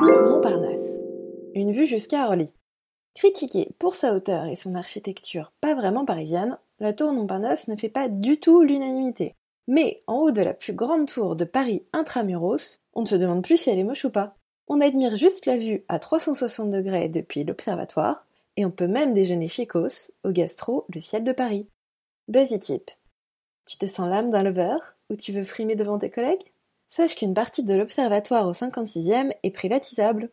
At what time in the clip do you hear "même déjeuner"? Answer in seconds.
18.88-19.48